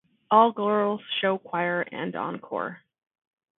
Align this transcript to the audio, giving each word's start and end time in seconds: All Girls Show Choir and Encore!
All 0.31 0.51
Girls 0.51 0.99
Show 1.21 1.37
Choir 1.37 1.81
and 1.83 2.15
Encore! 2.15 2.79